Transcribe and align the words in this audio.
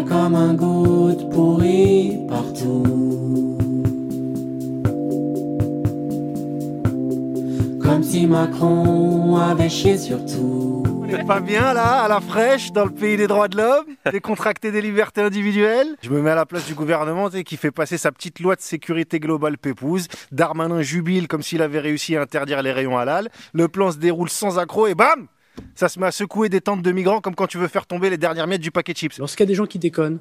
comme 0.00 0.34
un 0.34 0.54
goût 0.54 1.12
de 1.12 1.24
pourri 1.24 2.18
partout. 2.28 3.58
Comme 7.82 8.02
si 8.02 8.26
Macron 8.26 9.36
avait 9.36 9.68
chié 9.68 9.98
sur 9.98 10.24
tout. 10.24 10.82
Vous 10.86 11.06
n'êtes 11.18 11.26
pas 11.26 11.40
bien 11.40 11.74
là, 11.74 12.04
à 12.04 12.08
la 12.08 12.20
fraîche, 12.20 12.72
dans 12.72 12.86
le 12.86 12.90
pays 12.90 13.18
des 13.18 13.26
droits 13.26 13.48
de 13.48 13.58
l'homme, 13.58 13.84
décontracté 14.10 14.72
des 14.72 14.80
libertés 14.80 15.20
individuelles? 15.20 15.88
Je 16.00 16.08
me 16.08 16.22
mets 16.22 16.30
à 16.30 16.34
la 16.34 16.46
place 16.46 16.66
du 16.66 16.74
gouvernement 16.74 17.28
tu 17.28 17.36
sais, 17.36 17.44
qui 17.44 17.58
fait 17.58 17.70
passer 17.70 17.98
sa 17.98 18.10
petite 18.12 18.40
loi 18.40 18.56
de 18.56 18.62
sécurité 18.62 19.20
globale 19.20 19.58
pépouse. 19.58 20.08
Darmanin 20.30 20.80
jubile 20.80 21.28
comme 21.28 21.42
s'il 21.42 21.60
avait 21.60 21.80
réussi 21.80 22.16
à 22.16 22.22
interdire 22.22 22.62
les 22.62 22.72
rayons 22.72 22.96
halal. 22.96 23.28
Le 23.52 23.68
plan 23.68 23.90
se 23.90 23.98
déroule 23.98 24.30
sans 24.30 24.58
accroc 24.58 24.88
et 24.88 24.94
bam 24.94 25.26
Ça 25.74 25.88
se 25.88 25.98
met 25.98 26.06
à 26.06 26.12
secouer 26.12 26.48
des 26.48 26.60
tentes 26.60 26.82
de 26.82 26.92
migrants 26.92 27.20
comme 27.20 27.34
quand 27.34 27.46
tu 27.46 27.58
veux 27.58 27.68
faire 27.68 27.86
tomber 27.86 28.10
les 28.10 28.16
dernières 28.18 28.46
miettes 28.46 28.60
du 28.62 28.70
paquet 28.70 28.92
de 28.92 28.98
chips. 28.98 29.18
Lorsqu'il 29.18 29.44
y 29.44 29.46
a 29.46 29.48
des 29.48 29.54
gens 29.54 29.66
qui 29.66 29.78
déconnent, 29.78 30.18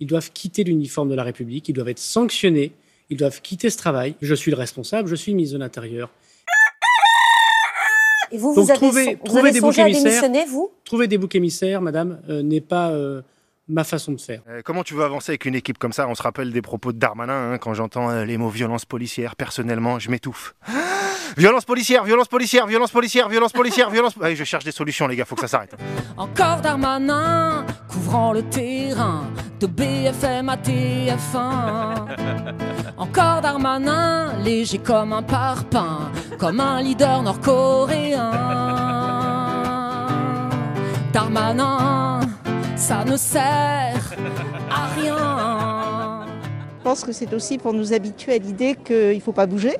ils 0.00 0.06
doivent 0.06 0.30
quitter 0.32 0.64
l'uniforme 0.64 1.08
de 1.08 1.14
la 1.14 1.24
République, 1.24 1.68
ils 1.68 1.72
doivent 1.72 1.88
être 1.88 1.98
sanctionnés, 1.98 2.72
ils 3.10 3.16
doivent 3.16 3.40
quitter 3.40 3.70
ce 3.70 3.78
travail. 3.78 4.14
Je 4.22 4.34
suis 4.34 4.50
le 4.50 4.56
responsable, 4.56 5.08
je 5.08 5.14
suis 5.16 5.34
ministre 5.34 5.54
de 5.56 5.60
l'Intérieur. 5.62 6.10
Et 8.30 8.36
vous, 8.36 8.54
Donc, 8.54 8.64
vous 8.66 8.70
avez, 8.70 8.78
trouver- 8.78 9.18
son- 9.24 9.30
vous 9.32 9.38
avez 9.38 9.52
des 9.52 9.60
songé 9.60 9.80
à 9.80 9.84
boucs 9.86 9.94
émissaires. 9.96 10.22
démissionner, 10.22 10.44
vous? 10.50 10.70
Trouver 10.84 11.08
des 11.08 11.16
boucs 11.16 11.34
émissaires, 11.34 11.80
madame, 11.80 12.20
euh, 12.28 12.42
n'est 12.42 12.60
pas 12.60 12.90
euh, 12.90 13.22
ma 13.68 13.84
façon 13.84 14.12
de 14.12 14.20
faire. 14.20 14.42
Euh, 14.50 14.60
comment 14.62 14.82
tu 14.84 14.92
veux 14.92 15.02
avancer 15.02 15.32
avec 15.32 15.46
une 15.46 15.54
équipe 15.54 15.78
comme 15.78 15.94
ça? 15.94 16.06
On 16.08 16.14
se 16.14 16.22
rappelle 16.22 16.52
des 16.52 16.60
propos 16.60 16.92
de 16.92 16.98
Darmanin, 16.98 17.52
hein, 17.52 17.58
quand 17.58 17.72
j'entends 17.72 18.10
euh, 18.10 18.26
les 18.26 18.36
mots 18.36 18.50
violence 18.50 18.84
policière, 18.84 19.34
personnellement, 19.34 19.98
je 19.98 20.10
m'étouffe. 20.10 20.54
Violence 21.38 21.64
policière, 21.64 22.02
violence 22.02 22.26
policière, 22.26 22.66
violence 22.66 22.90
policière, 22.90 23.28
violence 23.28 23.52
policière, 23.52 23.90
violence... 23.90 24.14
Allez, 24.20 24.34
je 24.34 24.42
cherche 24.42 24.64
des 24.64 24.72
solutions, 24.72 25.06
les 25.06 25.14
gars, 25.14 25.24
faut 25.24 25.36
que 25.36 25.42
ça 25.42 25.46
s'arrête. 25.46 25.72
Encore 26.16 26.60
Darmanin, 26.62 27.64
couvrant 27.88 28.32
le 28.32 28.42
terrain 28.42 29.22
de 29.60 29.68
BFM 29.68 30.48
à 30.48 30.56
TF1. 30.56 32.16
Encore 32.96 33.40
Darmanin, 33.40 34.36
léger 34.42 34.78
comme 34.78 35.12
un 35.12 35.22
parpaing, 35.22 36.10
comme 36.38 36.58
un 36.58 36.82
leader 36.82 37.22
nord-coréen. 37.22 38.32
Darmanin, 41.12 42.18
ça 42.74 43.04
ne 43.04 43.16
sert 43.16 44.12
à 44.72 44.86
rien. 45.00 46.26
Je 46.78 46.82
pense 46.82 47.04
que 47.04 47.12
c'est 47.12 47.32
aussi 47.32 47.58
pour 47.58 47.74
nous 47.74 47.92
habituer 47.92 48.34
à 48.34 48.38
l'idée 48.38 48.74
qu'il 48.74 49.14
ne 49.14 49.20
faut 49.20 49.30
pas 49.30 49.46
bouger. 49.46 49.76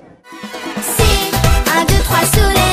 C'est 1.78 1.82
1, 1.82 1.84
2, 1.84 2.02
3 2.02 2.24
soleil. 2.24 2.67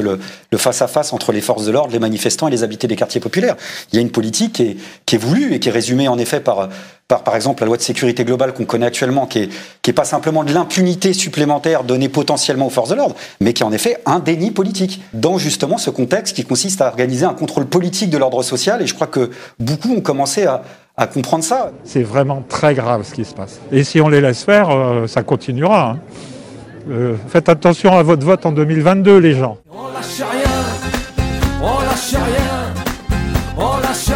Le, 0.00 0.18
face-à-face 0.56 1.12
entre 1.12 1.32
les 1.32 1.40
forces 1.40 1.64
de 1.64 1.72
l'ordre, 1.72 1.92
les 1.92 1.98
manifestants 1.98 2.48
et 2.48 2.50
les 2.50 2.62
habités 2.62 2.86
des 2.86 2.96
quartiers 2.96 3.20
populaires. 3.20 3.56
Il 3.92 3.96
y 3.96 3.98
a 3.98 4.02
une 4.02 4.10
politique 4.10 4.62
qui 5.06 5.16
est, 5.16 5.18
voulue 5.18 5.54
et 5.54 5.60
qui 5.60 5.68
est 5.68 5.72
résumée 5.72 6.08
en 6.08 6.18
effet 6.18 6.40
par, 6.40 6.68
par, 7.08 7.24
par 7.24 7.36
exemple, 7.36 7.62
la 7.62 7.66
loi 7.66 7.76
de 7.76 7.82
sécurité 7.82 8.24
globale 8.24 8.52
qu'on 8.54 8.64
connaît 8.64 8.86
actuellement, 8.86 9.26
qui 9.26 9.40
est, 9.40 9.48
qui 9.82 9.90
est 9.90 9.94
pas 9.94 10.04
simplement 10.04 10.44
de 10.44 10.52
l'impunité 10.52 11.12
supplémentaire 11.12 11.84
donnée 11.84 12.08
potentiellement 12.08 12.66
aux 12.66 12.70
forces 12.70 12.90
de 12.90 12.94
l'ordre, 12.94 13.16
mais 13.40 13.52
qui 13.52 13.62
est 13.62 13.66
en 13.66 13.72
effet 13.72 13.98
un 14.06 14.20
déni 14.20 14.50
politique, 14.50 15.02
dans 15.12 15.38
justement 15.38 15.78
ce 15.78 15.90
contexte 15.90 16.36
qui 16.36 16.44
consiste 16.44 16.80
à 16.80 16.88
organiser 16.88 17.26
un 17.26 17.34
contrôle 17.34 17.66
politique 17.66 18.10
de 18.10 18.18
l'ordre 18.18 18.42
social. 18.42 18.80
Et 18.82 18.86
je 18.86 18.94
crois 18.94 19.06
que 19.06 19.30
beaucoup 19.58 19.92
ont 19.92 20.00
commencé 20.00 20.46
à, 20.46 20.62
à 20.96 21.06
comprendre 21.06 21.44
ça. 21.44 21.72
C'est 21.84 22.02
vraiment 22.02 22.42
très 22.48 22.74
grave 22.74 23.04
ce 23.04 23.14
qui 23.14 23.24
se 23.24 23.34
passe. 23.34 23.60
Et 23.72 23.84
si 23.84 24.00
on 24.00 24.08
les 24.08 24.20
laisse 24.20 24.44
faire, 24.44 24.70
euh, 24.70 25.06
ça 25.06 25.22
continuera. 25.22 25.90
hein. 25.92 25.98
Euh, 26.90 27.14
faites 27.28 27.48
attention 27.48 27.96
à 27.96 28.02
votre 28.02 28.24
vote 28.24 28.44
en 28.46 28.52
2022, 28.52 29.18
les 29.18 29.34
gens. 29.34 29.58
Lâche 32.12 32.22
rien, 32.24 32.74
on 33.56 33.76
lâche 33.78 34.09